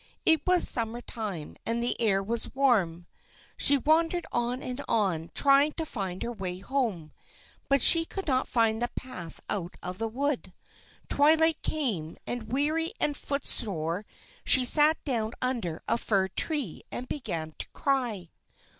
[0.25, 3.05] It was Summer time, and the air was warm.
[3.55, 7.11] She wandered on and on, trying to find her way home,
[7.69, 10.53] but she could not find the path out of the wood.
[11.07, 14.07] Twilight came, and weary and footsore
[14.43, 18.31] she sat down under a fir tree, and began to cry.